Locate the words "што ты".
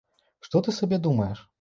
0.47-0.75